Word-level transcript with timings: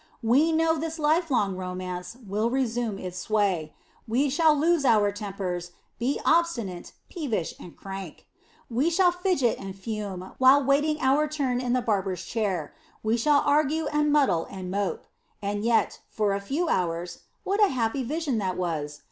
We 0.23 0.51
know 0.51 0.77
this 0.79 0.97
lifelong 0.97 1.55
romance 1.55 2.17
will 2.27 2.49
resume 2.49 2.97
its 2.97 3.19
sway; 3.19 3.71
we 4.07 4.31
shall 4.31 4.55
lose 4.55 4.83
our 4.83 5.11
tempers, 5.11 5.73
be 5.99 6.19
obstinate, 6.25 6.93
peevish 7.07 7.53
and 7.59 7.77
crank. 7.77 8.25
We 8.67 8.89
shall 8.89 9.11
fidget 9.11 9.59
and 9.59 9.77
fume 9.77 10.31
while 10.39 10.63
waiting 10.63 10.97
our 11.01 11.27
turn 11.27 11.61
in 11.61 11.73
the 11.73 11.83
barber's 11.83 12.25
chair; 12.25 12.73
we 13.03 13.15
shall 13.15 13.43
argue 13.45 13.85
and 13.93 14.11
muddle 14.11 14.47
and 14.49 14.71
mope. 14.71 15.05
And 15.39 15.63
yet, 15.63 16.01
for 16.09 16.33
a 16.33 16.41
few 16.41 16.67
hours, 16.67 17.19
what 17.43 17.63
a 17.63 17.67
happy 17.67 18.01
vision 18.03 18.39
that 18.39 18.57
was! 18.57 18.99